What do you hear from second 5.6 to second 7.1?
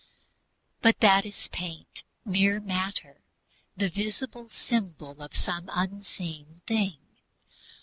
unseen thing.